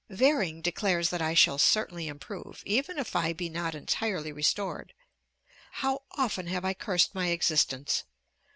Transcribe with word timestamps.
Vering 0.09 0.63
declares 0.63 1.11
that 1.11 1.21
I 1.21 1.35
shall 1.35 1.59
certainly 1.59 2.07
improve, 2.07 2.63
even 2.65 2.97
if 2.97 3.15
I 3.15 3.33
be 3.33 3.49
not 3.49 3.75
entirely 3.75 4.31
restored. 4.31 4.95
How 5.73 6.01
often 6.17 6.47
have 6.47 6.65
I 6.65 6.73
cursed 6.73 7.13
my 7.13 7.27
existence! 7.27 8.05